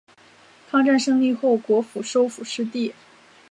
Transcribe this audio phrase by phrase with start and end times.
[0.71, 2.91] 抗战胜利后国府收复失地。